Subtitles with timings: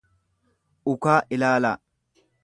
[0.93, 1.75] ukaa ilaalaa